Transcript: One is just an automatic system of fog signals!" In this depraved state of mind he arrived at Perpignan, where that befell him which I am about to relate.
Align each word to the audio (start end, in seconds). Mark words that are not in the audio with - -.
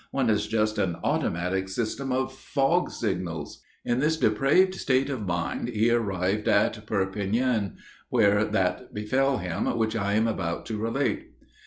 One 0.09 0.31
is 0.31 0.47
just 0.47 0.79
an 0.79 0.95
automatic 1.03 1.69
system 1.69 2.11
of 2.11 2.33
fog 2.33 2.89
signals!" 2.89 3.61
In 3.85 3.99
this 3.99 4.17
depraved 4.17 4.73
state 4.73 5.11
of 5.11 5.27
mind 5.27 5.67
he 5.69 5.91
arrived 5.91 6.47
at 6.47 6.87
Perpignan, 6.87 7.75
where 8.09 8.43
that 8.43 8.95
befell 8.95 9.37
him 9.37 9.67
which 9.77 9.95
I 9.95 10.13
am 10.13 10.27
about 10.27 10.65
to 10.65 10.77
relate. 10.79 11.29